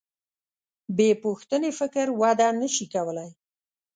[0.95, 3.29] بېپوښتنې فکر وده نهشي کولی.